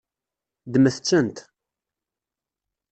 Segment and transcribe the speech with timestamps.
[0.67, 1.37] Ddmet-tent.